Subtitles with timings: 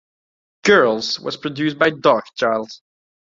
[0.63, 2.71] "Girls" was produced by Darkchild.